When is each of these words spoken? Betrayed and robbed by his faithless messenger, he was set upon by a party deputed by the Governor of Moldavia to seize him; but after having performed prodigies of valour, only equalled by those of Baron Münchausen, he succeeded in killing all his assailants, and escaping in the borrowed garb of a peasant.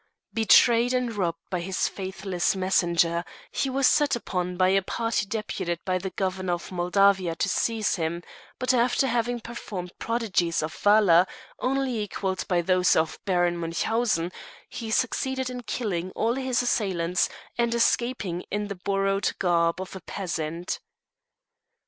Betrayed 0.33 0.95
and 0.95 1.13
robbed 1.15 1.37
by 1.51 1.59
his 1.59 1.87
faithless 1.87 2.55
messenger, 2.55 3.23
he 3.51 3.69
was 3.69 3.85
set 3.85 4.15
upon 4.15 4.57
by 4.57 4.69
a 4.69 4.81
party 4.81 5.27
deputed 5.27 5.77
by 5.85 5.99
the 5.99 6.09
Governor 6.09 6.53
of 6.53 6.71
Moldavia 6.71 7.35
to 7.35 7.47
seize 7.47 7.97
him; 7.97 8.23
but 8.57 8.73
after 8.73 9.05
having 9.05 9.39
performed 9.39 9.91
prodigies 9.99 10.63
of 10.63 10.73
valour, 10.73 11.27
only 11.59 11.99
equalled 12.01 12.47
by 12.47 12.63
those 12.63 12.95
of 12.95 13.19
Baron 13.25 13.57
Münchausen, 13.61 14.33
he 14.67 14.89
succeeded 14.89 15.51
in 15.51 15.61
killing 15.61 16.09
all 16.15 16.33
his 16.33 16.63
assailants, 16.63 17.29
and 17.55 17.75
escaping 17.75 18.41
in 18.49 18.69
the 18.69 18.79
borrowed 18.83 19.31
garb 19.37 19.79
of 19.79 19.95
a 19.95 19.99
peasant. 20.01 20.79